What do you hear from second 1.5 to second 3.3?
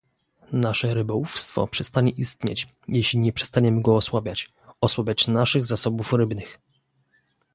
przestanie istnieć, jeżeli